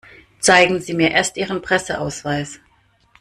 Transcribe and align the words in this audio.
Zeigen 0.39 0.79
Sie 0.81 0.95
mir 0.95 1.11
erst 1.11 1.37
Ihren 1.37 1.61
Presseausweis. 1.61 2.59